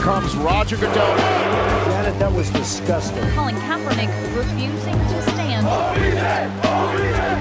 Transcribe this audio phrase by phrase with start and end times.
[0.00, 1.16] comes Roger Goodell.
[1.90, 3.22] Janet, that was disgusting.
[3.36, 5.66] Colin Kaepernick refusing to stand.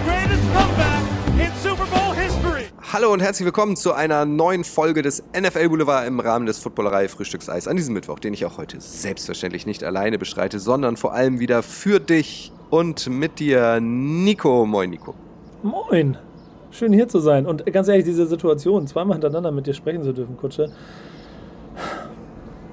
[0.05, 1.04] greatest comeback
[1.39, 2.66] in Super Bowl history.
[2.91, 7.07] Hallo und herzlich willkommen zu einer neuen Folge des NFL Boulevard im Rahmen des Footballerei
[7.07, 11.39] Frühstückseis an diesem Mittwoch, den ich auch heute selbstverständlich nicht alleine bestreite, sondern vor allem
[11.39, 14.66] wieder für dich und mit dir, Nico.
[14.66, 15.16] Moin, Nico.
[15.64, 16.18] Moin.
[16.71, 17.46] Schön hier zu sein.
[17.46, 20.71] Und ganz ehrlich, diese Situation, zweimal hintereinander mit dir sprechen zu dürfen, Kutsche,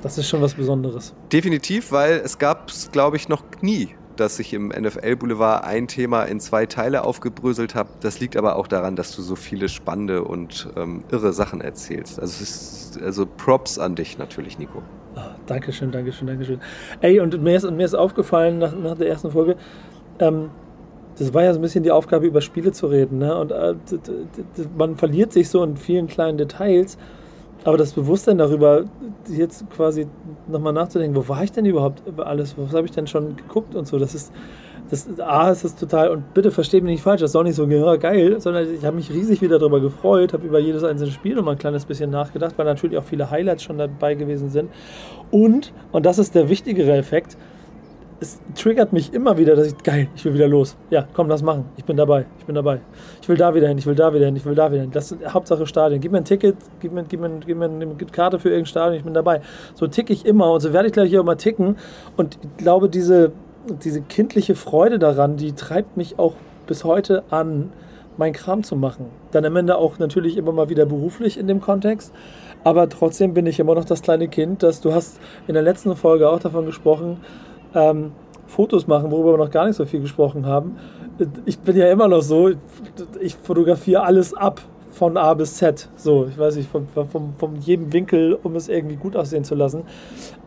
[0.06, 1.14] das ist schon was Besonderes.
[1.32, 6.22] Definitiv, weil es gab, glaube ich, noch nie, dass ich im NFL Boulevard ein Thema
[6.22, 7.88] in zwei Teile aufgebröselt habe.
[8.00, 12.20] Das liegt aber auch daran, dass du so viele spannende und ähm, irre Sachen erzählst.
[12.20, 14.80] Also, es ist, also Props an dich natürlich, Nico.
[15.16, 16.60] Ah, Dankeschön, Dankeschön, Dankeschön.
[17.00, 19.56] Ey, und mir ist, mir ist aufgefallen nach, nach der ersten Folge,
[20.20, 20.50] ähm,
[21.18, 23.18] das war ja so ein bisschen die Aufgabe, über Spiele zu reden.
[23.18, 23.36] Ne?
[23.36, 23.74] Und äh,
[24.78, 26.96] man verliert sich so in vielen kleinen Details.
[27.66, 28.84] Aber das Bewusstsein darüber,
[29.28, 30.06] jetzt quasi
[30.46, 32.56] nochmal nachzudenken, wo war ich denn überhaupt über alles?
[32.56, 33.98] Was habe ich denn schon geguckt und so?
[33.98, 34.32] Das ist,
[34.88, 37.56] das, A, ist das total, und bitte versteht mich nicht falsch, das ist auch nicht
[37.56, 41.10] so ja, geil, sondern ich habe mich riesig wieder darüber gefreut, habe über jedes einzelne
[41.10, 44.70] Spiel nochmal ein kleines bisschen nachgedacht, weil natürlich auch viele Highlights schon dabei gewesen sind.
[45.32, 47.36] Und, und das ist der wichtigere Effekt,
[48.20, 50.76] es triggert mich immer wieder, dass ich, geil, ich will wieder los.
[50.90, 51.66] Ja, komm, lass machen.
[51.76, 52.26] Ich bin dabei.
[52.38, 52.80] Ich bin dabei.
[53.20, 54.90] Ich will da wieder hin, ich will da wieder hin, ich will da wieder hin.
[54.90, 56.00] Das ist Hauptsache Stadion.
[56.00, 58.96] Gib mir ein Ticket, gib mir, gib mir, gib mir eine Karte für irgendein Stadion,
[58.98, 59.42] ich bin dabei.
[59.74, 61.76] So ticke ich immer und so werde ich gleich hier mal ticken.
[62.16, 63.32] Und ich glaube, diese,
[63.84, 66.34] diese kindliche Freude daran, die treibt mich auch
[66.66, 67.72] bis heute an,
[68.16, 69.06] mein Kram zu machen.
[69.32, 72.14] Dann am Ende auch natürlich immer mal wieder beruflich in dem Kontext.
[72.64, 75.94] Aber trotzdem bin ich immer noch das kleine Kind, dass du hast in der letzten
[75.96, 77.18] Folge auch davon gesprochen,
[77.74, 78.12] ähm,
[78.46, 80.76] Fotos machen, worüber wir noch gar nicht so viel gesprochen haben.
[81.46, 82.50] Ich bin ja immer noch so,
[83.20, 84.60] ich fotografiere alles ab
[84.92, 85.88] von A bis Z.
[85.96, 89.54] So, ich weiß nicht, von, von, von jedem Winkel, um es irgendwie gut aussehen zu
[89.54, 89.82] lassen.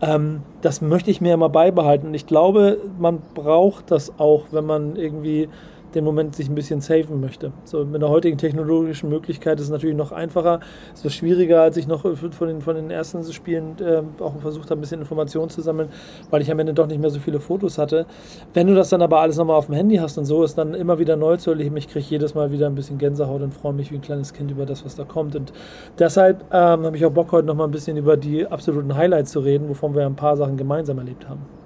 [0.01, 2.13] Ähm, das möchte ich mir immer beibehalten.
[2.13, 5.49] Ich glaube, man braucht das auch, wenn man irgendwie
[5.95, 7.51] den Moment sich ein bisschen safen möchte.
[7.63, 10.59] So mit der heutigen technologischen Möglichkeit ist es natürlich noch einfacher.
[10.93, 14.69] Es ist schwieriger, als ich noch von den, von den ersten Spielen äh, auch versucht
[14.69, 15.89] habe, ein bisschen Informationen zu sammeln,
[16.29, 18.05] weil ich am Ende doch nicht mehr so viele Fotos hatte.
[18.53, 20.73] Wenn du das dann aber alles nochmal auf dem Handy hast und so, ist dann
[20.73, 21.77] immer wieder neu zu erleben.
[21.77, 24.51] Ich kriege jedes Mal wieder ein bisschen Gänsehaut und freue mich wie ein kleines Kind
[24.51, 25.35] über das, was da kommt.
[25.35, 25.53] Und
[25.97, 29.39] deshalb ähm, habe ich auch Bock, heute nochmal ein bisschen über die absoluten Highlights zu
[29.39, 31.58] reden, wovon wir ein paar Sachen gemeinsam erlebt haben.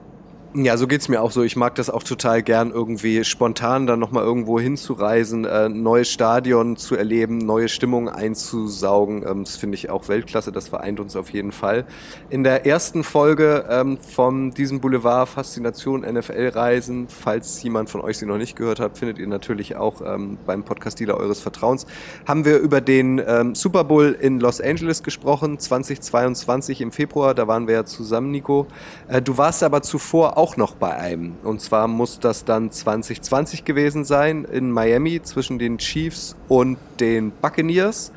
[0.56, 1.42] Ja, so geht's mir auch so.
[1.42, 6.78] Ich mag das auch total gern, irgendwie spontan dann nochmal irgendwo hinzureisen, äh, neues Stadion
[6.78, 9.26] zu erleben, neue Stimmung einzusaugen.
[9.28, 11.86] Ähm, das finde ich auch Weltklasse, das vereint uns auf jeden Fall.
[12.30, 18.28] In der ersten Folge ähm, von diesem Boulevard Faszination NFL-Reisen, falls jemand von euch sie
[18.28, 21.88] noch nicht gehört hat, findet ihr natürlich auch ähm, beim Podcast-Dealer eures Vertrauens,
[22.28, 27.34] haben wir über den ähm, Super Bowl in Los Angeles gesprochen, 2022 im Februar.
[27.34, 28.68] Da waren wir ja zusammen, Nico.
[29.08, 31.34] Äh, du warst aber zuvor auch noch bei einem.
[31.44, 37.32] Und zwar muss das dann 2020 gewesen sein in Miami zwischen den Chiefs und den
[37.32, 38.12] Buccaneers.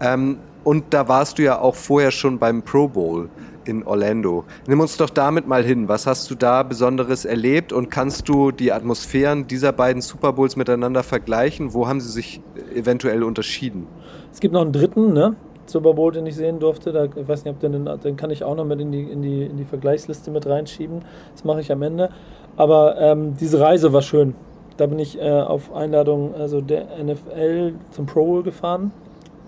[0.00, 3.30] Ähm, und da warst du ja auch vorher schon beim Pro Bowl
[3.64, 4.44] in Orlando.
[4.66, 5.88] Nimm uns doch damit mal hin.
[5.88, 10.56] Was hast du da Besonderes erlebt und kannst du die Atmosphären dieser beiden Super Bowls
[10.56, 11.72] miteinander vergleichen?
[11.72, 12.40] Wo haben sie sich
[12.74, 13.86] eventuell unterschieden?
[14.32, 15.36] Es gibt noch einen dritten, ne?
[15.70, 16.92] Super Bowl, den ich sehen durfte.
[16.92, 19.22] Da, ich weiß nicht, ob den, den kann ich auch noch mit in die, in
[19.22, 21.02] die, in die Vergleichsliste mit reinschieben.
[21.32, 22.10] Das mache ich am Ende.
[22.56, 24.34] Aber ähm, diese Reise war schön.
[24.76, 28.92] Da bin ich äh, auf Einladung also der NFL zum Pro Bowl gefahren.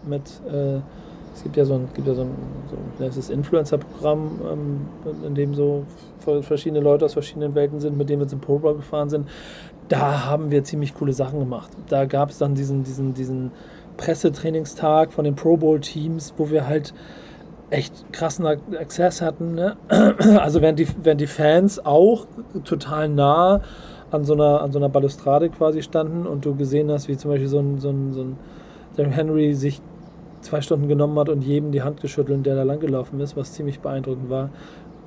[0.06, 0.81] Mit, äh,
[1.34, 2.31] es gibt ja so ein, gibt ja so ein,
[2.99, 4.81] so ein Influencer-Programm, ähm,
[5.27, 5.84] in dem so
[6.43, 9.28] verschiedene Leute aus verschiedenen Welten sind, mit denen wir zum Pro Bowl gefahren sind.
[9.89, 11.71] Da haben wir ziemlich coole Sachen gemacht.
[11.89, 13.50] Da gab es dann diesen, diesen, diesen
[13.97, 16.94] Pressetrainingstag von den Pro Bowl Teams, wo wir halt
[17.70, 19.54] echt krassen Access hatten.
[19.54, 19.76] Ne?
[20.38, 22.26] Also während die, während die Fans auch
[22.64, 23.62] total nah
[24.10, 27.30] an so, einer, an so einer Balustrade quasi standen und du gesehen hast, wie zum
[27.30, 29.80] Beispiel so ein, so ein, so ein Henry sich
[30.42, 33.80] zwei Stunden genommen hat und jedem die Hand geschüttelt, der da langgelaufen ist, was ziemlich
[33.80, 34.50] beeindruckend war,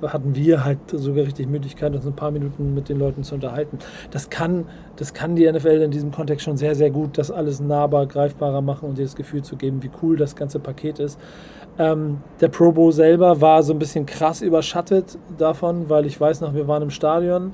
[0.02, 3.78] hatten wir halt sogar richtig Möglichkeit, uns ein paar Minuten mit den Leuten zu unterhalten.
[4.10, 4.66] Das kann,
[4.96, 8.60] das kann die NFL in diesem Kontext schon sehr, sehr gut, das alles nahbar, greifbarer
[8.60, 11.18] machen und dir das Gefühl zu geben, wie cool das ganze Paket ist.
[11.78, 16.40] Ähm, der Pro Bowl selber war so ein bisschen krass überschattet davon, weil ich weiß
[16.40, 17.52] noch, wir waren im Stadion.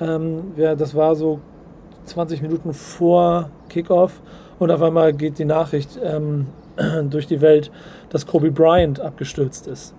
[0.00, 1.40] Ähm, ja, das war so
[2.06, 4.20] 20 Minuten vor Kickoff
[4.58, 6.46] und auf einmal geht die Nachricht ähm,
[7.10, 7.70] durch die Welt,
[8.10, 9.94] dass Kobe Bryant abgestürzt ist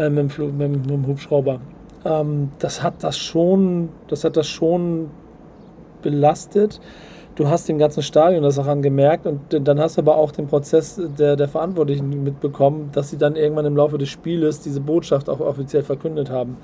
[0.00, 1.60] äh, mit, dem mit, mit, dem Hubschrauber.
[2.04, 5.10] Ähm, das hat das schon, das hat das schon
[6.02, 6.80] belastet.
[7.34, 10.46] du hast dem ganzen Stadion das auch angemerkt und dann hast du aber auch den
[10.46, 15.28] Prozess der, der Verantwortlichen mitbekommen, dass sie dann irgendwann im Laufe des Spieles diese Botschaft
[15.28, 16.56] auch offiziell verkündet haben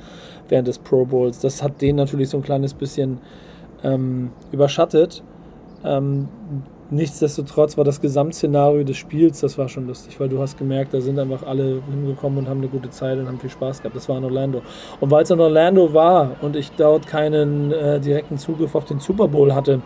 [0.49, 1.39] während des Pro Bowls.
[1.41, 3.19] Das hat den natürlich so ein kleines bisschen
[3.85, 5.23] ähm, überschattet.
[5.85, 6.29] Ähm,
[6.91, 11.01] nichtsdestotrotz war das Gesamtszenario des Spiels, das war schon lustig, weil du hast gemerkt, da
[11.01, 13.97] sind einfach alle hingekommen und haben eine gute Zeit und haben viel Spaß gehabt.
[13.97, 14.63] Das war in Orlando.
[15.01, 19.01] Und weil es in Orlando war und ich dort keinen äh, direkten Zugriff auf den
[19.01, 19.81] Super Bowl hatte,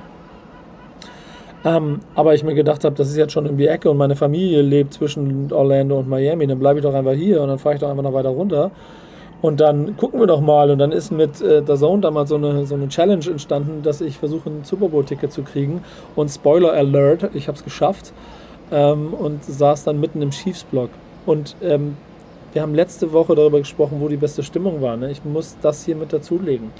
[1.63, 4.17] ähm, aber ich mir gedacht habe, das ist jetzt schon um die Ecke und meine
[4.17, 7.75] Familie lebt zwischen Orlando und Miami, dann bleibe ich doch einfach hier und dann fahre
[7.75, 8.71] ich doch einfach noch weiter runter.
[9.43, 10.71] Und dann gucken wir doch mal.
[10.71, 14.01] Und dann ist mit äh, der Zone damals so eine, so eine Challenge entstanden, dass
[14.01, 15.83] ich versuche, ein Super Bowl-Ticket zu kriegen.
[16.15, 18.13] Und Spoiler Alert, ich habe es geschafft.
[18.71, 20.91] Ähm, und saß dann mitten im Chiefs-Block.
[21.27, 21.97] Und ähm,
[22.53, 24.97] wir haben letzte Woche darüber gesprochen, wo die beste Stimmung war.
[24.97, 25.11] Ne?
[25.11, 26.71] Ich muss das hier mit dazulegen.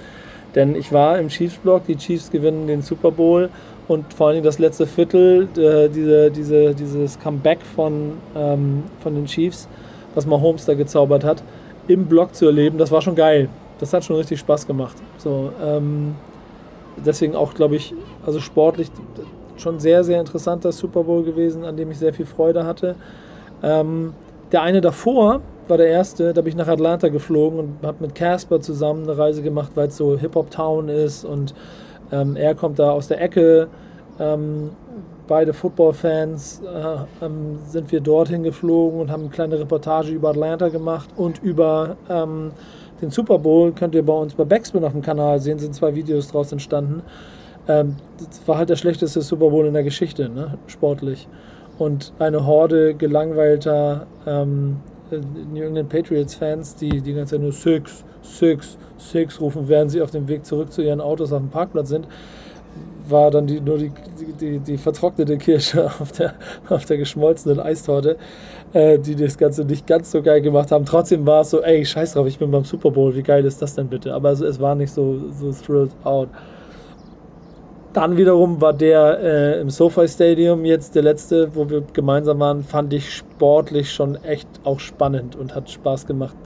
[0.55, 3.51] Denn ich war im Chiefs-Block, die Chiefs gewinnen den Super Bowl
[3.87, 9.27] und vor allem das letzte Viertel, äh, diese, diese, dieses Comeback von, ähm, von den
[9.27, 9.69] Chiefs,
[10.15, 11.43] was Mahomes da gezaubert hat
[11.91, 13.49] im Block zu erleben, das war schon geil.
[13.79, 14.97] Das hat schon richtig Spaß gemacht.
[15.19, 16.15] So, ähm,
[17.05, 17.95] deswegen auch, glaube ich,
[18.25, 18.91] also sportlich
[19.57, 22.95] schon sehr, sehr interessanter Super Bowl gewesen, an dem ich sehr viel Freude hatte.
[23.63, 24.15] Ähm,
[24.53, 28.15] der eine davor war der erste, da bin ich nach Atlanta geflogen und habe mit
[28.15, 31.55] Casper zusammen eine Reise gemacht, weil es so Hip-Hop-Town ist und
[32.11, 33.69] ähm, er kommt da aus der Ecke.
[34.19, 34.71] Ähm,
[35.31, 40.69] beide Football-Fans äh, ähm, sind wir dorthin geflogen und haben eine kleine Reportage über Atlanta
[40.69, 42.51] gemacht und über ähm,
[43.01, 43.71] den Super Bowl.
[43.73, 47.03] Könnt ihr bei uns bei Backspin auf dem Kanal sehen, sind zwei Videos daraus entstanden.
[47.69, 50.59] Ähm, das war halt der schlechteste Super Bowl in der Geschichte, ne?
[50.67, 51.29] sportlich.
[51.79, 54.79] Und eine Horde gelangweilter ähm,
[55.55, 60.11] New England Patriots-Fans, die die ganze Zeit nur Six, Six, Six rufen, während sie auf
[60.11, 62.09] dem Weg zurück zu ihren Autos auf dem Parkplatz sind
[63.11, 63.93] war dann die, nur die,
[64.41, 66.35] die, die vertrocknete Kirsche auf der,
[66.69, 68.17] auf der geschmolzenen Eistorte,
[68.73, 70.85] äh, die das Ganze nicht ganz so geil gemacht haben.
[70.85, 73.61] Trotzdem war es so, ey, scheiß drauf, ich bin beim Super Bowl, wie geil ist
[73.61, 74.15] das denn bitte?
[74.15, 76.29] Aber es, es war nicht so, so thrilled out.
[77.93, 82.63] Dann wiederum war der äh, im SoFi Stadium jetzt der letzte, wo wir gemeinsam waren,
[82.63, 86.37] fand ich sportlich schon echt auch spannend und hat Spaß gemacht.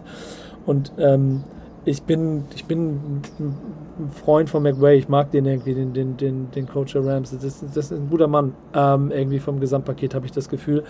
[0.64, 1.44] Und ähm,
[1.84, 4.98] ich bin, ich bin ein Freund von McWay.
[4.98, 7.30] Ich mag den irgendwie, den, den, den, den Coach der Rams.
[7.30, 8.54] Das, das ist ein guter Mann.
[8.74, 10.84] Ähm, irgendwie vom Gesamtpaket habe ich das Gefühl.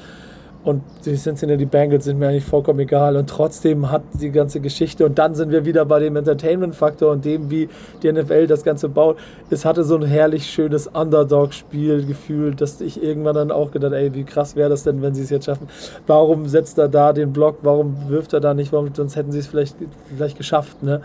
[0.65, 3.17] Und die Cincinnati Bengals sind mir eigentlich vollkommen egal.
[3.17, 7.25] Und trotzdem hat die ganze Geschichte, und dann sind wir wieder bei dem Entertainment-Faktor und
[7.25, 7.69] dem, wie
[8.03, 9.19] die NFL das Ganze baut.
[9.51, 14.15] Es hatte so ein herrlich schönes Underdog-Spiel gefühlt, dass ich irgendwann dann auch gedacht, ey,
[14.15, 15.69] wie krass wäre das denn, wenn sie es jetzt schaffen?
[16.07, 17.59] Warum setzt er da den Block?
[17.61, 18.73] Warum wirft er da nicht?
[18.73, 19.77] Warum, sonst hätten sie es vielleicht,
[20.17, 21.03] vielleicht geschafft, ne?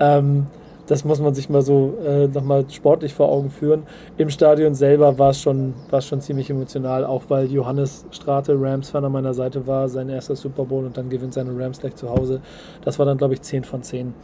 [0.00, 0.46] Ähm,
[0.86, 3.82] das muss man sich mal so äh, nochmal sportlich vor Augen führen.
[4.16, 9.12] Im Stadion selber war es schon, schon ziemlich emotional, auch weil Johannes Strate, Rams-Fan an
[9.12, 12.40] meiner Seite war, sein erster Super Bowl und dann gewinnt seine Rams gleich zu Hause.
[12.84, 14.14] Das war dann, glaube ich, 10 von 10.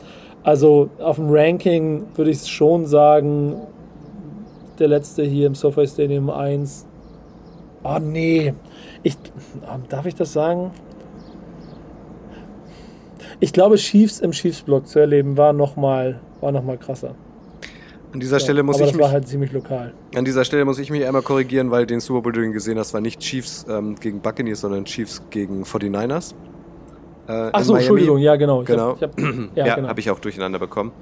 [0.45, 3.57] Also auf dem Ranking würde ich schon sagen,
[4.79, 6.87] der letzte hier im SoFi Stadium 1.
[7.85, 8.55] Oh nee,
[9.03, 9.17] ich,
[9.89, 10.71] darf ich das sagen?
[13.43, 17.17] Ich glaube, Chiefs im Chiefs-Block zu erleben war nochmal war noch mal krasser.
[18.13, 19.93] An dieser ja, Stelle muss aber ich das mich, war halt ziemlich lokal.
[20.15, 22.95] An dieser Stelle muss ich mich einmal korrigieren, weil den Super Bowl, den gesehen hast,
[22.95, 26.35] war nicht Chiefs ähm, gegen Buccaneers, sondern Chiefs gegen 49ers.
[27.29, 28.65] Äh, Ach so, Entschuldigung, ja genau.
[28.65, 28.97] Genau.
[28.97, 29.89] Ich hab, ich hab, ja, ja genau.
[29.89, 30.93] habe ich auch durcheinander bekommen.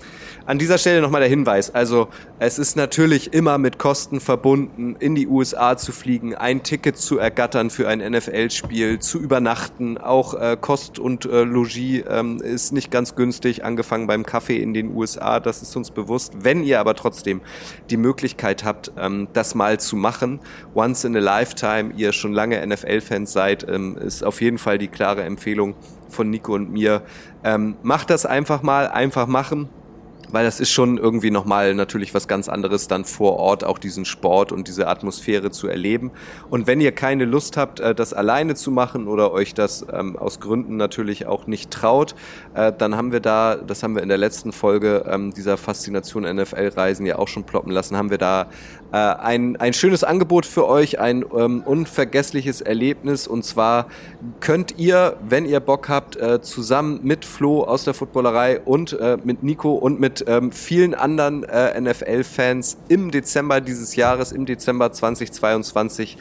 [0.45, 1.75] An dieser Stelle nochmal der Hinweis.
[1.75, 2.09] Also
[2.39, 7.19] es ist natürlich immer mit Kosten verbunden, in die USA zu fliegen, ein Ticket zu
[7.19, 9.97] ergattern für ein NFL-Spiel, zu übernachten.
[9.97, 14.75] Auch äh, Kost und äh, Logis ähm, ist nicht ganz günstig, angefangen beim Kaffee in
[14.75, 15.41] den USA.
[15.41, 16.35] Das ist uns bewusst.
[16.43, 17.41] Wenn ihr aber trotzdem
[17.89, 20.41] die Möglichkeit habt, ähm, das mal zu machen,
[20.75, 24.89] once in a lifetime, ihr schon lange NFL-Fans seid, ähm, ist auf jeden Fall die
[24.89, 25.75] klare Empfehlung
[26.11, 27.03] von Nico und mir.
[27.45, 29.69] Ähm, macht das einfach mal, einfach machen
[30.33, 34.05] weil das ist schon irgendwie nochmal natürlich was ganz anderes, dann vor Ort auch diesen
[34.05, 36.11] Sport und diese Atmosphäre zu erleben.
[36.49, 40.17] Und wenn ihr keine Lust habt, äh, das alleine zu machen oder euch das ähm,
[40.17, 42.15] aus Gründen natürlich auch nicht traut,
[42.55, 46.23] äh, dann haben wir da, das haben wir in der letzten Folge ähm, dieser Faszination
[46.23, 48.49] NFL-Reisen ja auch schon ploppen lassen, haben wir da
[48.93, 53.27] äh, ein, ein schönes Angebot für euch, ein ähm, unvergessliches Erlebnis.
[53.27, 53.87] Und zwar
[54.41, 59.19] könnt ihr, wenn ihr Bock habt, äh, zusammen mit Flo aus der Footballerei und äh,
[59.23, 64.93] mit Nico und mit ähm, vielen anderen äh, NFL-Fans im Dezember dieses Jahres, im Dezember
[64.93, 66.19] 2022,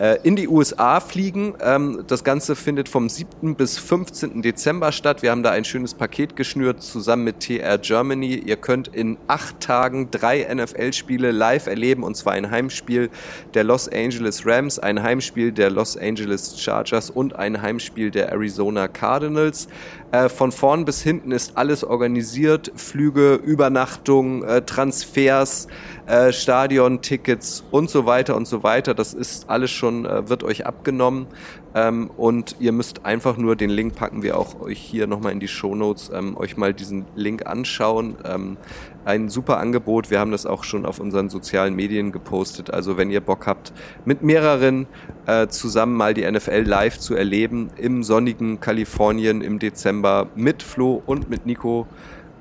[0.00, 1.54] äh, in die USA fliegen.
[1.60, 3.54] Ähm, das Ganze findet vom 7.
[3.54, 4.40] bis 15.
[4.40, 5.22] Dezember statt.
[5.22, 8.34] Wir haben da ein schönes Paket geschnürt zusammen mit TR Germany.
[8.34, 13.10] Ihr könnt in acht Tagen drei NFL-Spiele live erleben und zwar ein Heimspiel
[13.52, 18.88] der Los Angeles Rams, ein Heimspiel der Los Angeles Chargers und ein Heimspiel der Arizona
[18.88, 19.68] Cardinals.
[20.12, 22.72] Äh, von vorn bis hinten ist alles organisiert.
[22.74, 25.68] Flüge, Übernachtung, äh, Transfers,
[26.10, 28.94] äh, Stadiontickets und so weiter und so weiter.
[28.94, 31.28] Das ist alles schon, äh, wird euch abgenommen.
[31.72, 35.38] Ähm, und ihr müsst einfach nur, den Link packen wir auch euch hier nochmal in
[35.38, 38.16] die Show Notes, ähm, euch mal diesen Link anschauen.
[38.24, 38.56] Ähm,
[39.04, 40.10] ein super Angebot.
[40.10, 42.72] Wir haben das auch schon auf unseren sozialen Medien gepostet.
[42.72, 43.72] Also wenn ihr Bock habt,
[44.04, 44.88] mit mehreren
[45.26, 51.00] äh, zusammen mal die NFL live zu erleben im sonnigen Kalifornien im Dezember mit Flo
[51.06, 51.86] und mit Nico,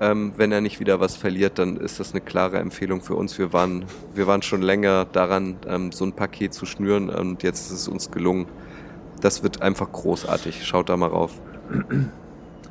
[0.01, 3.37] ähm, wenn er nicht wieder was verliert, dann ist das eine klare Empfehlung für uns.
[3.37, 7.71] Wir waren, wir waren schon länger daran, ähm, so ein Paket zu schnüren und jetzt
[7.71, 8.47] ist es uns gelungen.
[9.21, 10.65] Das wird einfach großartig.
[10.65, 11.33] Schaut da mal rauf.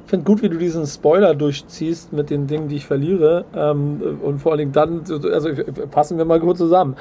[0.09, 3.45] Ich finde gut, wie du diesen Spoiler durchziehst mit den Dingen, die ich verliere.
[3.55, 5.51] Ähm, und vor allen Dingen dann, also
[5.91, 6.97] passen wir mal kurz zusammen.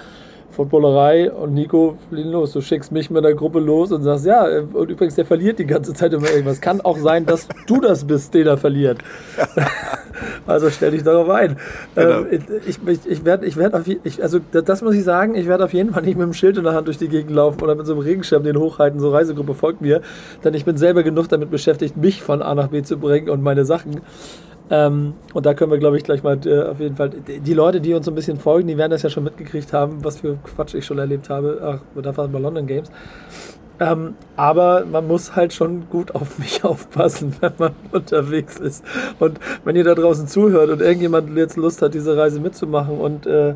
[0.52, 2.54] Footballerei und Nico fliegen los.
[2.54, 5.66] Du schickst mich mit der Gruppe los und sagst, ja, und übrigens, der verliert die
[5.66, 6.62] ganze Zeit immer irgendwas.
[6.62, 9.00] Kann auch sein, dass du das bist, den er verliert.
[10.48, 11.58] also stell dich darauf ein.
[11.96, 12.22] Genau.
[12.22, 15.48] Ähm, ich ich, ich werde ich werd auf ich, also das muss ich sagen, ich
[15.48, 17.62] werde auf jeden Fall nicht mit dem Schild in der Hand durch die Gegend laufen
[17.62, 20.02] oder mit so einem Regenschirm den hochhalten, so Reisegruppe folgt mir,
[20.44, 23.42] denn ich bin selber genug damit beschäftigt, mich von A nach B zu bringen und
[23.42, 24.02] meine Sachen.
[24.70, 27.10] Ähm, und da können wir, glaube ich, gleich mal äh, auf jeden Fall.
[27.10, 30.04] Die Leute, die uns so ein bisschen folgen, die werden das ja schon mitgekriegt haben,
[30.04, 31.60] was für Quatsch ich schon erlebt habe.
[31.96, 32.92] Ach, da waren wir London Games.
[33.80, 38.84] Ähm, aber man muss halt schon gut auf mich aufpassen, wenn man unterwegs ist.
[39.20, 43.28] Und wenn ihr da draußen zuhört und irgendjemand jetzt Lust hat, diese Reise mitzumachen und
[43.28, 43.54] äh,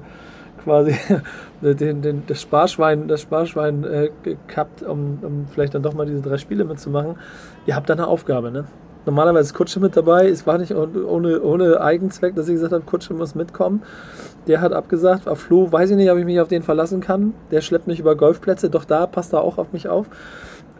[0.63, 0.95] quasi
[1.61, 6.21] den, den, das Sparschwein, das Sparschwein äh, gekappt, um, um vielleicht dann doch mal diese
[6.21, 7.15] drei Spiele mitzumachen,
[7.65, 8.65] ihr habt da eine Aufgabe, ne?
[9.05, 10.29] Normalerweise ist Kutsche mit dabei.
[10.29, 13.81] Es war nicht ohne, ohne Eigenzweck, dass ich gesagt habe, Kutsche muss mitkommen.
[14.47, 15.27] Der hat abgesagt.
[15.27, 17.33] Auf Flo weiß ich nicht, ob ich mich auf den verlassen kann.
[17.49, 18.69] Der schleppt mich über Golfplätze.
[18.69, 20.07] Doch da passt er auch auf mich auf.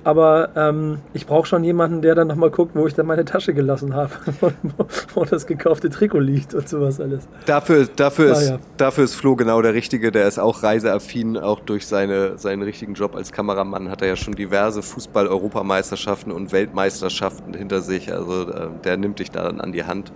[0.03, 3.53] Aber ähm, ich brauche schon jemanden, der dann nochmal guckt, wo ich dann meine Tasche
[3.53, 4.11] gelassen habe,
[5.13, 7.27] wo das gekaufte Trikot liegt und sowas alles.
[7.45, 8.59] Dafür, dafür, Ah, ist, ja.
[8.77, 10.11] dafür ist Flo genau der Richtige.
[10.11, 14.15] Der ist auch reiseaffin, auch durch seine, seinen richtigen Job als Kameramann hat er ja
[14.15, 18.11] schon diverse Fußball-Europameisterschaften und Weltmeisterschaften hinter sich.
[18.11, 20.11] Also äh, der nimmt dich da dann an die Hand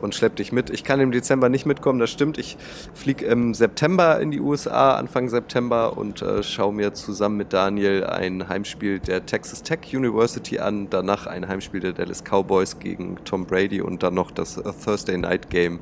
[0.00, 0.70] und schleppt dich mit.
[0.70, 2.38] Ich kann im Dezember nicht mitkommen, das stimmt.
[2.38, 2.56] Ich
[2.92, 8.04] fliege im September in die USA, Anfang September und äh, schaue mir zusammen mit Daniel
[8.04, 13.46] ein Heimspiel der Texas Tech University an, danach ein Heimspiel der Dallas Cowboys gegen Tom
[13.46, 15.80] Brady und dann noch das äh, Thursday Night Game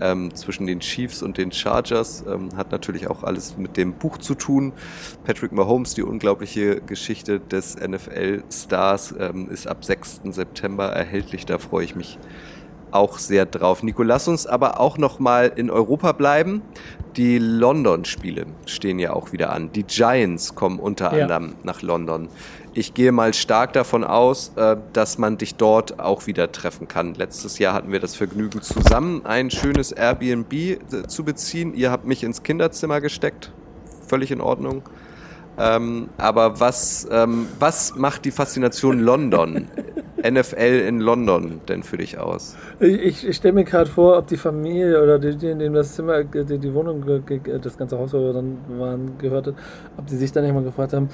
[0.00, 2.24] ähm, zwischen den Chiefs und den Chargers.
[2.26, 4.72] Ähm, hat natürlich auch alles mit dem Buch zu tun.
[5.24, 10.22] Patrick Mahomes, die unglaubliche Geschichte des NFL-Stars, ähm, ist ab 6.
[10.30, 11.46] September erhältlich.
[11.46, 12.18] Da freue ich mich
[12.92, 13.82] auch sehr drauf.
[13.82, 16.62] Nico, lass uns aber auch noch mal in Europa bleiben.
[17.16, 19.72] Die London-Spiele stehen ja auch wieder an.
[19.72, 21.22] Die Giants kommen unter Ja.
[21.22, 22.28] anderem nach London.
[22.74, 27.14] Ich gehe mal stark davon aus, äh, dass man dich dort auch wieder treffen kann.
[27.14, 31.74] Letztes Jahr hatten wir das Vergnügen, zusammen ein schönes Airbnb äh, zu beziehen.
[31.74, 33.52] Ihr habt mich ins Kinderzimmer gesteckt.
[34.06, 34.82] Völlig in Ordnung.
[35.58, 39.68] Ähm, aber was, ähm, was macht die Faszination London,
[40.26, 42.56] NFL in London denn für dich aus?
[42.80, 45.94] Ich, ich stelle mir gerade vor, ob die Familie oder die, die in dem das
[45.94, 47.04] Zimmer, die, die Wohnung,
[47.60, 49.54] das ganze Haus wo wir dann waren, gehört hat,
[49.98, 51.10] ob die sich dann irgendwann gefragt haben,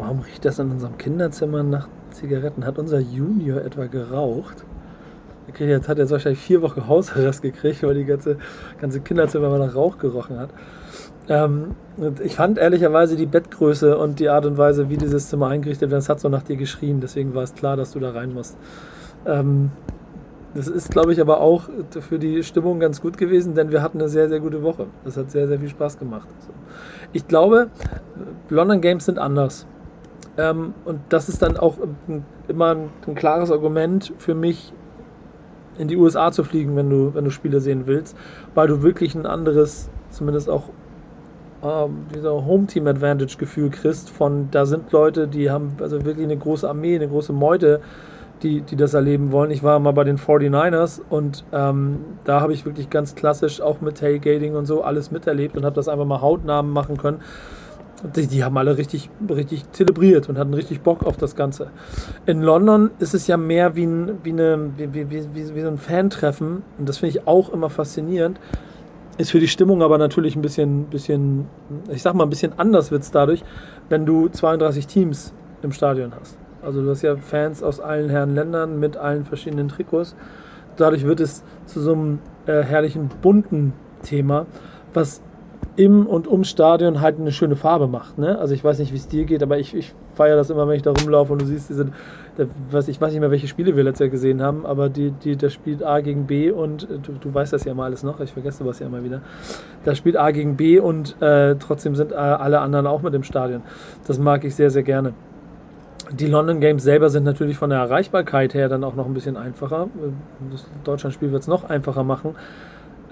[0.00, 2.64] warum riecht das in unserem Kinderzimmer nach Zigaretten?
[2.64, 4.64] Hat unser Junior etwa geraucht?
[5.58, 8.36] Jetzt hat jetzt wahrscheinlich vier Wochen Hausarrest gekriegt, weil die ganze,
[8.80, 10.50] ganze Kinderzimmer nach Rauch gerochen hat.
[11.28, 11.74] Ähm,
[12.22, 15.98] ich fand ehrlicherweise die Bettgröße und die Art und Weise, wie dieses Zimmer eingerichtet wird,
[15.98, 17.00] das hat so nach dir geschrien.
[17.00, 18.56] Deswegen war es klar, dass du da rein musst.
[19.26, 19.70] Ähm,
[20.54, 21.64] das ist, glaube ich, aber auch
[22.00, 24.86] für die Stimmung ganz gut gewesen, denn wir hatten eine sehr, sehr gute Woche.
[25.04, 26.28] Das hat sehr, sehr viel Spaß gemacht.
[27.12, 27.68] Ich glaube,
[28.48, 29.66] London Games sind anders.
[30.36, 31.78] Ähm, und das ist dann auch
[32.48, 34.72] immer ein, ein klares Argument für mich,
[35.78, 38.16] in die USA zu fliegen, wenn du, wenn du Spiele sehen willst,
[38.54, 40.64] weil du wirklich ein anderes, zumindest auch
[41.62, 46.96] ähm, dieser Home-Team-Advantage-Gefühl kriegst von, da sind Leute, die haben also wirklich eine große Armee,
[46.96, 47.80] eine große Meute,
[48.42, 49.50] die, die das erleben wollen.
[49.50, 53.80] Ich war mal bei den 49ers und ähm, da habe ich wirklich ganz klassisch auch
[53.80, 57.20] mit Tailgating und so alles miterlebt und habe das einfach mal hautnah machen können.
[58.16, 61.70] Die, die haben alle richtig, richtig zelebriert und hatten richtig Bock auf das Ganze.
[62.24, 65.68] In London ist es ja mehr wie, ein, wie, eine, wie, wie, wie, wie so
[65.68, 66.62] ein Fan-Treffen.
[66.78, 68.40] Und das finde ich auch immer faszinierend.
[69.18, 71.46] Ist für die Stimmung aber natürlich ein bisschen, bisschen
[71.90, 73.42] ich sag mal, ein bisschen anders wird es dadurch,
[73.90, 76.38] wenn du 32 Teams im Stadion hast.
[76.62, 80.14] Also du hast ja Fans aus allen Herren Ländern mit allen verschiedenen Trikots.
[80.76, 84.46] Dadurch wird es zu so einem äh, herrlichen bunten Thema,
[84.94, 85.20] was
[85.76, 88.18] im und ums Stadion halt eine schöne Farbe macht.
[88.18, 88.38] Ne?
[88.38, 90.76] Also ich weiß nicht, wie es dir geht, aber ich, ich feiere das immer, wenn
[90.76, 91.86] ich da rumlaufe und du siehst diese,
[92.36, 95.10] da, was, ich weiß nicht mehr, welche Spiele wir letztes Jahr gesehen haben, aber die,
[95.10, 98.02] die, das spielt A gegen B und äh, du, du weißt das ja immer alles
[98.02, 99.22] noch, ich vergesse was ja immer wieder.
[99.84, 103.22] Da spielt A gegen B und äh, trotzdem sind äh, alle anderen auch mit im
[103.22, 103.62] Stadion.
[104.06, 105.14] Das mag ich sehr, sehr gerne.
[106.12, 109.36] Die London Games selber sind natürlich von der Erreichbarkeit her dann auch noch ein bisschen
[109.36, 109.88] einfacher.
[110.50, 112.34] Das Deutschlandspiel wird es noch einfacher machen.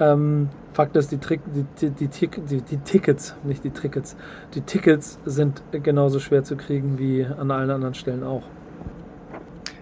[0.00, 4.16] Ähm, Fakt ist, die, Trick, die, die, die, die, Tickets, nicht die Tickets,
[4.54, 8.44] die Tickets sind genauso schwer zu kriegen wie an allen anderen Stellen auch.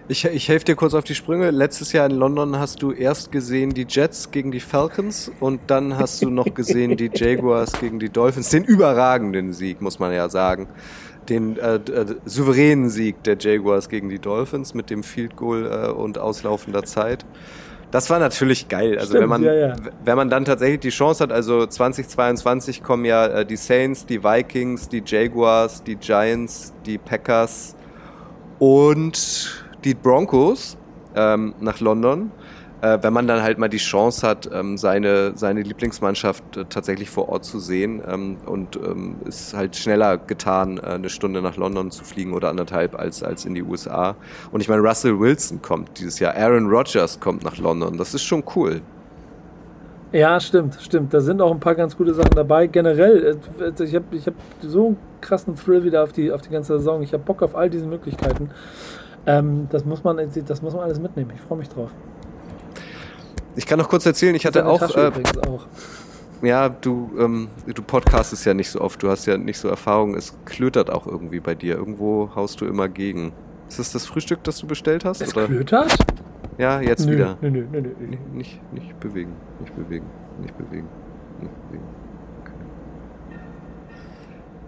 [0.09, 1.51] Ich, ich helfe dir kurz auf die Sprünge.
[1.51, 5.97] Letztes Jahr in London hast du erst gesehen die Jets gegen die Falcons und dann
[5.97, 8.49] hast du noch gesehen die Jaguars gegen die Dolphins.
[8.49, 10.67] Den überragenden Sieg, muss man ja sagen.
[11.27, 15.91] Den äh, äh, souveränen Sieg der Jaguars gegen die Dolphins mit dem Field Goal äh,
[15.91, 17.25] und auslaufender Zeit.
[17.91, 18.97] Das war natürlich geil.
[18.97, 19.75] Also Stimmt, wenn man ja, ja.
[20.03, 24.23] wenn man dann tatsächlich die Chance hat, also 2022 kommen ja äh, die Saints, die
[24.23, 27.75] Vikings, die Jaguars, die Giants, die Packers
[28.59, 30.77] und die Broncos
[31.15, 32.31] ähm, nach London.
[32.81, 37.09] Äh, wenn man dann halt mal die Chance hat, ähm, seine, seine Lieblingsmannschaft äh, tatsächlich
[37.09, 41.57] vor Ort zu sehen ähm, und ähm, ist halt schneller getan, äh, eine Stunde nach
[41.57, 44.15] London zu fliegen oder anderthalb als, als in die USA.
[44.51, 48.23] Und ich meine, Russell Wilson kommt dieses Jahr, Aaron Rodgers kommt nach London, das ist
[48.23, 48.81] schon cool.
[50.11, 51.13] Ja, stimmt, stimmt.
[51.13, 52.67] Da sind auch ein paar ganz gute Sachen dabei.
[52.67, 56.49] Generell, äh, ich habe ich hab so einen krassen Thrill wieder auf die, auf die
[56.49, 57.01] ganze Saison.
[57.01, 58.51] Ich habe Bock auf all diese Möglichkeiten.
[59.25, 61.31] Ähm, das, muss man, das muss man alles mitnehmen.
[61.35, 61.89] Ich freue mich drauf.
[63.57, 65.11] Ich kann noch kurz erzählen, ich hatte auch, äh,
[65.47, 65.65] auch.
[66.43, 70.13] ja, du, ähm, du podcastest ja nicht so oft, du hast ja nicht so Erfahrung,
[70.15, 71.75] es klötert auch irgendwie bei dir.
[71.75, 73.33] Irgendwo haust du immer gegen.
[73.67, 75.21] Ist das das Frühstück, das du bestellt hast?
[75.21, 75.47] Es oder?
[75.47, 75.97] klötert?
[76.59, 77.37] Ja, jetzt Nö, wieder.
[77.41, 77.89] nö, nö, nö, nö.
[78.07, 80.05] Nicht, nicht, nicht bewegen, nicht bewegen,
[80.39, 80.87] nicht bewegen,
[81.41, 81.83] nicht bewegen.
[82.41, 83.39] Okay.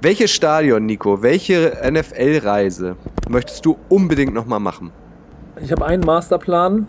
[0.02, 2.96] Welches Stadion, Nico, welche NFL-Reise
[3.30, 4.92] möchtest du unbedingt nochmal machen?
[5.62, 6.88] Ich habe einen Masterplan,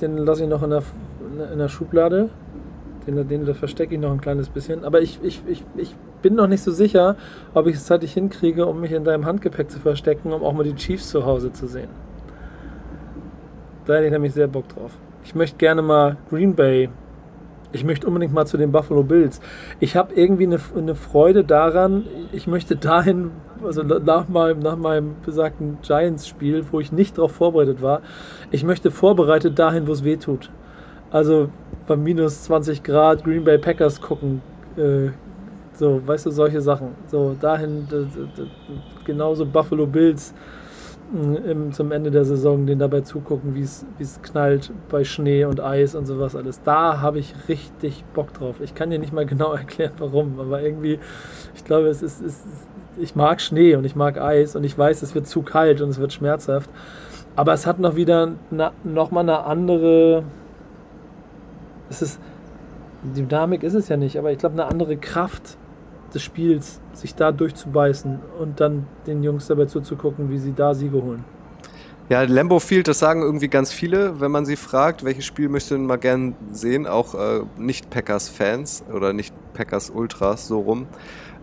[0.00, 0.82] den lasse ich noch in der,
[1.52, 2.30] in der Schublade.
[3.06, 4.84] Den, den, den verstecke ich noch ein kleines bisschen.
[4.84, 7.16] Aber ich, ich, ich, ich bin noch nicht so sicher,
[7.54, 10.64] ob ich es zeitlich hinkriege, um mich in deinem Handgepäck zu verstecken, um auch mal
[10.64, 11.88] die Chiefs zu Hause zu sehen.
[13.86, 14.92] Da hätte ich nämlich sehr Bock drauf.
[15.24, 16.90] Ich möchte gerne mal Green Bay.
[17.72, 19.40] Ich möchte unbedingt mal zu den Buffalo Bills.
[19.78, 22.04] Ich habe irgendwie eine, eine Freude daran.
[22.32, 23.30] Ich möchte dahin,
[23.64, 28.00] also nach meinem, nach meinem besagten Giants-Spiel, wo ich nicht darauf vorbereitet war,
[28.50, 30.50] ich möchte vorbereitet dahin, wo es weh tut.
[31.10, 31.48] Also
[31.86, 34.42] bei minus 20 Grad Green Bay Packers gucken.
[34.76, 35.10] Äh,
[35.72, 36.88] so, weißt du, solche Sachen.
[37.06, 37.88] So, dahin,
[39.04, 40.34] genauso Buffalo Bills
[41.12, 45.04] mh, im, zum Ende der Saison, den dabei zugucken, wie es wie es knallt bei
[45.04, 46.62] Schnee und Eis und sowas alles.
[46.62, 48.60] Da habe ich richtig Bock drauf.
[48.60, 50.98] Ich kann dir nicht mal genau erklären, warum, aber irgendwie,
[51.54, 52.68] ich glaube, es ist, es ist
[52.98, 55.90] ich mag Schnee und ich mag Eis und ich weiß, es wird zu kalt und
[55.90, 56.70] es wird schmerzhaft.
[57.36, 60.24] Aber es hat noch wieder na, noch mal eine andere.
[61.90, 62.20] Es ist
[63.02, 65.56] Dynamik ist es ja nicht, aber ich glaube eine andere Kraft
[66.14, 71.02] des Spiels, sich da durchzubeißen und dann den Jungs dabei zuzugucken, wie sie da Siege
[71.02, 71.24] holen.
[72.08, 75.78] Ja, Lambo Field, das sagen irgendwie ganz viele, wenn man sie fragt, welches Spiel möchte
[75.78, 80.88] man gern sehen, auch äh, nicht Packers-Fans oder nicht Packers-Ultras so rum.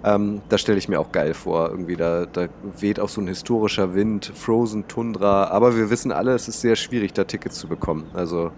[0.03, 1.69] Ähm, da stelle ich mir auch geil vor.
[1.69, 2.47] Irgendwie da, da
[2.79, 5.45] weht auch so ein historischer Wind, Frozen Tundra.
[5.45, 8.05] Aber wir wissen alle, es ist sehr schwierig, da Tickets zu bekommen.
[8.13, 8.51] Also,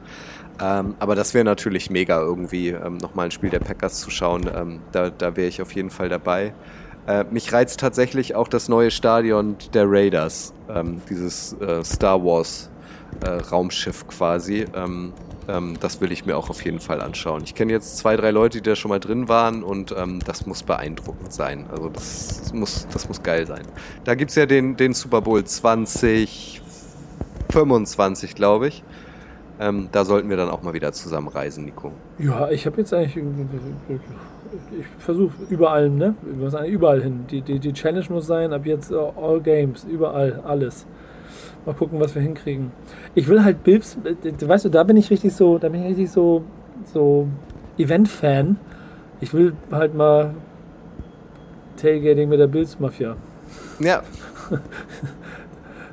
[0.62, 4.50] ähm, aber das wäre natürlich mega, irgendwie ähm, nochmal ein Spiel der Packers zu schauen.
[4.54, 6.54] Ähm, da da wäre ich auf jeden Fall dabei.
[7.08, 12.70] Äh, mich reizt tatsächlich auch das neue Stadion der Raiders, ähm, dieses äh, Star Wars
[13.22, 14.66] äh, Raumschiff quasi.
[14.76, 15.14] Ähm,
[15.48, 17.42] ähm, das will ich mir auch auf jeden Fall anschauen.
[17.44, 20.46] Ich kenne jetzt zwei, drei Leute, die da schon mal drin waren und ähm, das
[20.46, 21.66] muss beeindruckend sein.
[21.72, 23.64] Also das muss, das muss geil sein.
[24.04, 28.84] Da gibt es ja den, den Super Bowl 2025, glaube ich.
[29.60, 31.92] Ähm, da sollten wir dann auch mal wieder zusammenreisen, Nico.
[32.18, 33.18] Ja, ich habe jetzt eigentlich.
[33.18, 36.16] Ich versuche überall, ne?
[36.66, 37.26] Überall hin.
[37.30, 40.86] Die, die, die Challenge muss sein, ab jetzt uh, all games, überall, alles.
[41.66, 42.72] Mal gucken, was wir hinkriegen.
[43.16, 45.90] Ich will halt Bills, äh, weißt du, da bin ich richtig so, da bin ich
[45.90, 46.44] richtig so,
[46.94, 47.28] so
[47.78, 48.58] Event-Fan.
[49.20, 50.34] Ich will halt mal
[51.76, 53.18] Tailgating mit der Bills-Mafia.
[53.80, 54.04] Ja,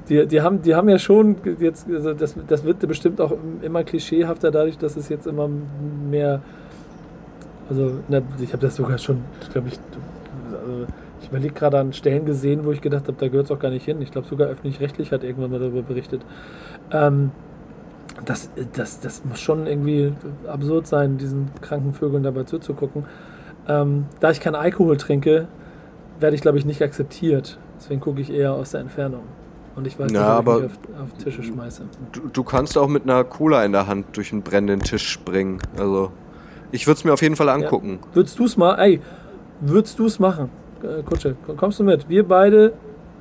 [0.09, 3.83] Die, die, haben, die haben ja schon jetzt, also das, das wird bestimmt auch immer
[3.83, 6.43] klischeehafter dadurch, dass es jetzt immer mehr,
[7.69, 9.79] also na, ich habe das sogar schon, glaube ich,
[10.53, 10.87] also
[11.21, 13.71] ich überlege gerade an Stellen gesehen, wo ich gedacht habe, da gehört es auch gar
[13.71, 14.01] nicht hin.
[14.01, 16.21] Ich glaube sogar öffentlich-rechtlich hat irgendwann mal darüber berichtet.
[16.93, 17.33] Ähm,
[18.25, 20.13] das, das, das muss schon irgendwie
[20.47, 23.07] absurd sein, diesen kranken Vögeln dabei zuzugucken.
[23.69, 25.49] Ähm, da ich keinen Alkohol trinke,
[26.21, 27.59] werde ich, glaube ich, nicht akzeptiert.
[27.77, 29.25] Deswegen gucke ich eher aus der Entfernung.
[29.77, 31.83] Und ich weiß Ja, nicht, ob aber- ich auf, auf Tische schmeiße.
[32.13, 35.59] du, du kannst auch mit einer Cola in der Hand durch einen brennenden Tisch springen.
[35.79, 36.11] Also,
[36.73, 37.99] ich würde es mir auf jeden Fall angucken.
[38.15, 39.01] Würdest du es mal, ey,
[39.61, 40.49] würdest du es machen?
[40.83, 42.09] Äh, Kutsche, kommst du mit?
[42.09, 42.73] Wir beide,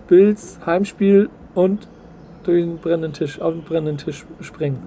[0.08, 1.88] Bills, Heimspiel und
[2.44, 4.78] durch den brennenden Tisch, auf den brennenden Tisch springen.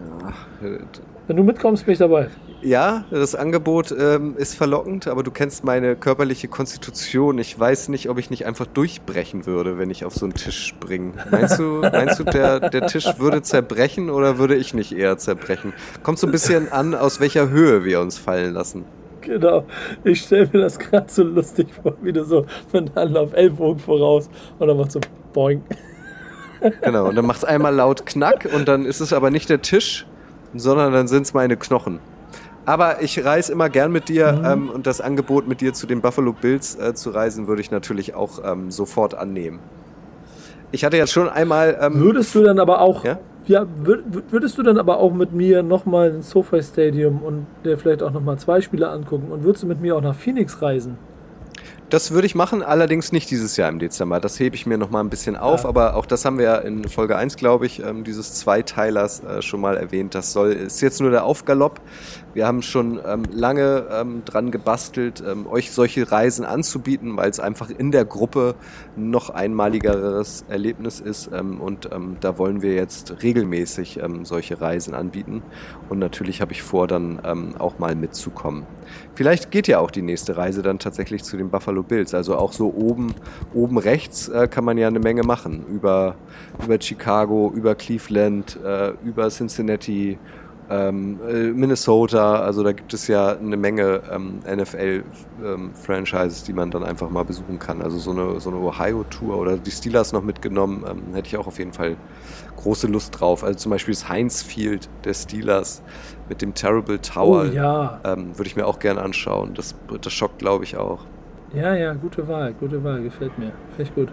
[0.62, 0.78] Äh,
[1.26, 2.28] Wenn du mitkommst, bin ich dabei.
[2.60, 7.38] Ja, das Angebot ähm, ist verlockend, aber du kennst meine körperliche Konstitution.
[7.38, 10.66] Ich weiß nicht, ob ich nicht einfach durchbrechen würde, wenn ich auf so einen Tisch
[10.66, 11.12] springe.
[11.30, 15.72] Meinst du, meinst du der, der Tisch würde zerbrechen oder würde ich nicht eher zerbrechen?
[16.02, 18.84] Kommt so ein bisschen an, aus welcher Höhe wir uns fallen lassen.
[19.20, 19.64] Genau.
[20.02, 23.78] Ich stelle mir das gerade so lustig vor, wie du so von dann auf Ellbogen
[23.78, 25.00] voraus und dann macht so
[25.32, 25.62] boing.
[26.82, 30.06] Genau, und dann macht's einmal laut Knack und dann ist es aber nicht der Tisch,
[30.54, 32.00] sondern dann sind's meine Knochen.
[32.68, 36.02] Aber ich reise immer gern mit dir ähm, und das Angebot mit dir zu den
[36.02, 39.58] Buffalo Bills äh, zu reisen würde ich natürlich auch ähm, sofort annehmen.
[40.70, 43.62] Ich hatte jetzt schon einmal ähm, Würdest du dann aber auch, ja, Ja?
[43.62, 47.78] wür- wür- würdest du dann aber auch mit mir nochmal ins SoFi Stadium und dir
[47.78, 50.98] vielleicht auch nochmal zwei Spiele angucken und würdest du mit mir auch nach Phoenix reisen?
[51.90, 54.20] Das würde ich machen, allerdings nicht dieses Jahr im Dezember.
[54.20, 55.70] Das hebe ich mir noch mal ein bisschen auf, Ja.
[55.70, 59.40] aber auch das haben wir ja in Folge 1, glaube ich, ähm, dieses Zweiteilers äh,
[59.40, 60.14] schon mal erwähnt.
[60.14, 61.80] Das soll, ist jetzt nur der Aufgalopp.
[62.34, 67.70] Wir haben schon ähm, lange ähm, dran gebastelt, euch solche Reisen anzubieten, weil es einfach
[67.70, 68.54] in der Gruppe
[68.94, 71.28] noch einmaligeres Erlebnis ist.
[71.28, 71.88] Und
[72.20, 75.42] da wollen wir jetzt regelmäßig solche Reisen anbieten.
[75.88, 78.66] Und natürlich habe ich vor, dann auch mal mitzukommen.
[79.14, 82.14] Vielleicht geht ja auch die nächste Reise dann tatsächlich zu den Buffalo Bills.
[82.14, 83.14] Also auch so oben,
[83.54, 85.64] oben rechts äh, kann man ja eine Menge machen.
[85.68, 86.14] Über,
[86.64, 90.18] über Chicago, über Cleveland, äh, über Cincinnati,
[90.70, 92.40] ähm, äh, Minnesota.
[92.40, 97.58] Also da gibt es ja eine Menge ähm, NFL-Franchises, die man dann einfach mal besuchen
[97.58, 97.82] kann.
[97.82, 101.46] Also so eine, so eine Ohio-Tour oder die Steelers noch mitgenommen, ähm, hätte ich auch
[101.46, 101.96] auf jeden Fall
[102.56, 103.44] große Lust drauf.
[103.44, 105.82] Also zum Beispiel das Heinz Field der Steelers
[106.28, 107.44] mit dem Terrible Tower.
[107.48, 109.54] Oh ja, Ähm, Würde ich mir auch gerne anschauen.
[109.54, 111.06] Das, das schockt, glaube ich, auch.
[111.52, 113.52] ja, ja, gute Wahl, gute Wahl, gefällt mir.
[113.78, 114.12] Ich gut.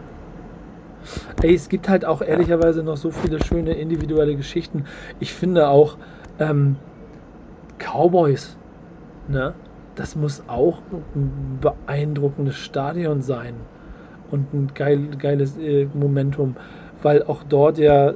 [1.41, 4.85] Ey, es gibt halt auch ehrlicherweise noch so viele schöne individuelle Geschichten.
[5.19, 5.97] Ich finde auch
[6.39, 6.77] ähm,
[7.77, 8.57] Cowboys,
[9.27, 9.53] ne?
[9.95, 10.79] Das muss auch
[11.15, 13.53] ein beeindruckendes Stadion sein
[14.29, 16.57] und ein geil, geiles äh, Momentum,
[17.01, 18.13] weil auch dort ja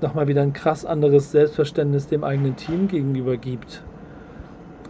[0.00, 3.82] nochmal wieder ein krass anderes Selbstverständnis dem eigenen Team gegenüber gibt.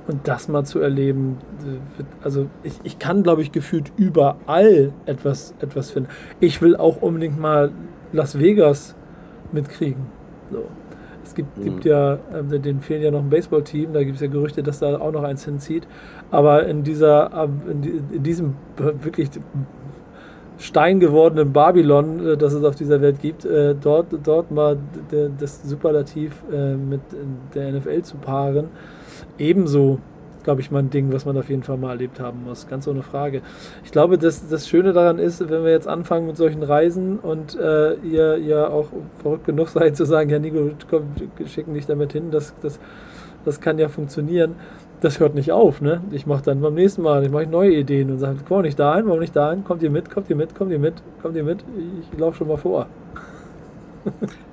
[0.07, 5.55] Und das mal zu erleben, äh, also ich, ich kann, glaube ich, gefühlt überall etwas,
[5.61, 6.09] etwas finden.
[6.40, 7.73] Ich will auch unbedingt mal
[8.12, 8.94] Las Vegas
[9.53, 10.07] mitkriegen.
[10.51, 10.64] So.
[11.29, 11.62] Es gibt, Mhm.
[11.62, 14.79] gibt ja, äh, denen fehlen ja noch ein Baseballteam, da gibt es ja Gerüchte, dass
[14.79, 15.87] da auch noch eins hinzieht.
[16.31, 18.55] Aber in dieser, ähm, in, die- in diesem
[19.03, 19.29] wirklich
[20.59, 24.79] steingewordenen Babylon, äh, das es auf dieser Welt gibt, äh, dort, dort mal
[25.38, 27.01] das Superlativ äh, mit
[27.55, 28.69] der NFL zu paaren,
[29.38, 29.99] ebenso,
[30.48, 32.66] glaube ich, mal ein Ding, was man auf jeden Fall mal erlebt haben muss.
[32.68, 33.42] Ganz ohne Frage.
[33.84, 37.54] Ich glaube, das, das Schöne daran ist, wenn wir jetzt anfangen mit solchen Reisen und
[37.54, 38.87] äh, ihr ja auch
[39.20, 41.02] verrückt genug seid zu sagen, ja Nico, komm,
[41.44, 42.80] schicken dich damit hin, das, das,
[43.44, 44.54] das kann ja funktionieren.
[45.02, 46.00] Das hört nicht auf, ne?
[46.12, 49.04] Ich mache dann beim nächsten Mal, ich mache neue Ideen und sage, komm nicht dahin,
[49.04, 49.64] warum nicht dahin?
[49.64, 51.62] Kommt ihr mit, kommt ihr mit, kommt ihr mit, kommt ihr mit?
[52.11, 52.87] Ich laufe schon mal vor.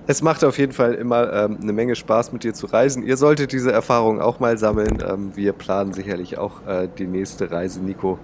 [0.07, 3.03] Es macht auf jeden Fall immer ähm, eine Menge Spaß, mit dir zu reisen.
[3.03, 5.03] Ihr solltet diese Erfahrung auch mal sammeln.
[5.07, 8.19] Ähm, wir planen sicherlich auch äh, die nächste Reise, Nico.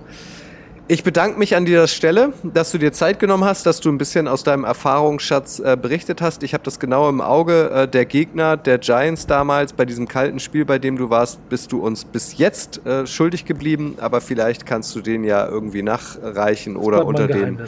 [0.88, 3.98] Ich bedanke mich an dieser Stelle, dass du dir Zeit genommen hast, dass du ein
[3.98, 6.44] bisschen aus deinem Erfahrungsschatz äh, berichtet hast.
[6.44, 7.72] Ich habe das genau im Auge.
[7.72, 11.72] Äh, der Gegner der Giants damals bei diesem kalten Spiel, bei dem du warst, bist
[11.72, 13.96] du uns bis jetzt äh, schuldig geblieben.
[14.02, 17.60] Aber vielleicht kannst du den ja irgendwie nachreichen oder Bleibt mal unter den.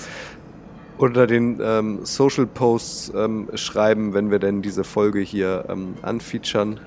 [0.97, 6.79] Unter den ähm, Social Posts ähm, schreiben, wenn wir denn diese Folge hier ähm, anfeaturen.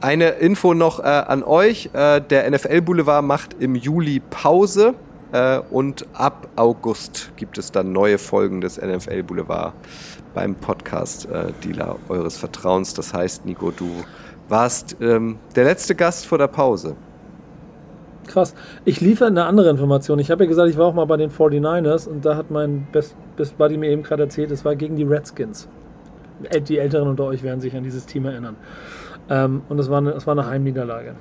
[0.00, 1.90] Eine Info noch äh, an euch.
[1.92, 4.94] Äh, der NFL Boulevard macht im Juli Pause
[5.32, 9.74] äh, und ab August gibt es dann neue Folgen des NFL Boulevard
[10.34, 12.94] beim Podcast äh, Dealer eures Vertrauens.
[12.94, 13.90] Das heißt, Nico, du
[14.48, 16.96] warst ähm, der letzte Gast vor der Pause.
[18.28, 18.54] Krass.
[18.84, 20.18] Ich liefere eine andere Information.
[20.18, 22.86] Ich habe ja gesagt, ich war auch mal bei den 49ers und da hat mein
[22.92, 25.68] Best, Best Buddy mir eben gerade erzählt, es war gegen die Redskins.
[26.68, 28.54] Die Älteren unter euch werden sich an dieses Team erinnern.
[29.28, 31.14] Ähm, und es war, eine, es war eine Heimniederlage.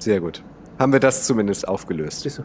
[0.00, 0.42] Sehr gut.
[0.78, 2.22] Haben wir das zumindest aufgelöst.
[2.22, 2.42] Siehst du?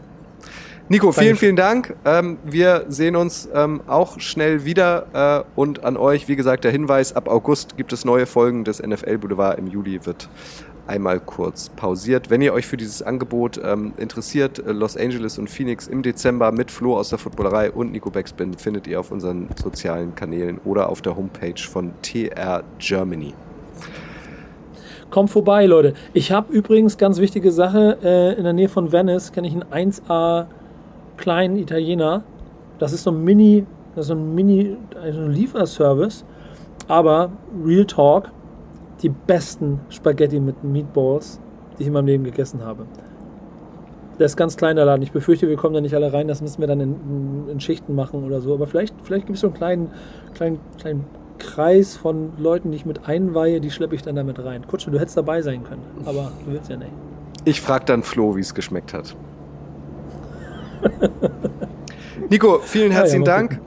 [0.88, 1.96] Nico, vielen, vielen Dank.
[2.04, 5.44] Ähm, wir sehen uns ähm, auch schnell wieder.
[5.56, 8.80] Äh, und an euch, wie gesagt, der Hinweis, ab August gibt es neue Folgen des
[8.80, 9.58] NFL Boulevard.
[9.58, 10.28] Im Juli wird
[10.86, 12.30] einmal kurz pausiert.
[12.30, 16.52] Wenn ihr euch für dieses Angebot ähm, interessiert, äh, Los Angeles und Phoenix im Dezember
[16.52, 20.88] mit Flo aus der Footballerei und Nico Backspin findet ihr auf unseren sozialen Kanälen oder
[20.88, 23.34] auf der Homepage von TR Germany.
[25.10, 25.94] Kommt vorbei, Leute.
[26.12, 29.64] Ich habe übrigens, ganz wichtige Sache, äh, in der Nähe von Venice kenne ich einen
[29.64, 30.46] 1A
[31.16, 32.24] kleinen Italiener.
[32.78, 36.24] Das ist so ein Mini, das ist so ein Mini, also ein Lieferservice.
[36.88, 37.30] Aber
[37.64, 38.30] Real Talk,
[39.02, 41.40] die besten Spaghetti mit Meatballs,
[41.76, 42.86] die ich in meinem Leben gegessen habe.
[44.18, 45.02] Der ist ganz kleiner Laden.
[45.02, 46.26] Ich befürchte, wir kommen da nicht alle rein.
[46.26, 48.54] Das müssen wir dann in, in Schichten machen oder so.
[48.54, 49.90] Aber vielleicht, vielleicht gibt es so einen kleinen,
[50.34, 51.04] kleinen, kleinen
[51.38, 53.60] Kreis von Leuten, die ich mit einweihe.
[53.60, 54.66] Die schleppe ich dann damit rein.
[54.66, 55.82] Kutsche, du hättest dabei sein können.
[56.06, 56.92] Aber du willst ja nicht.
[57.44, 59.14] Ich frage dann Flo, wie es geschmeckt hat.
[62.30, 63.60] Nico, vielen herzlichen mal Dank.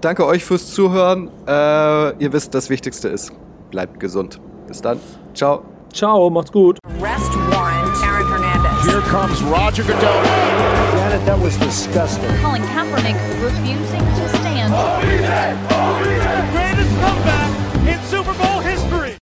[0.00, 1.30] Danke euch fürs Zuhören.
[1.46, 3.32] Äh, ihr wisst, das Wichtigste ist,
[3.70, 4.40] bleibt gesund.
[4.72, 4.98] Bis dann.
[5.34, 5.64] Ciao.
[5.92, 6.78] Ciao, macht's gut.
[6.98, 8.86] Arrest warrant, Aaron Hernandez.
[8.86, 10.24] Here comes Roger Goodell.
[10.94, 12.34] Janet, that was disgusting.
[12.40, 14.72] Colin Kaepernick refusing to stand.
[16.54, 17.41] Greatest comeback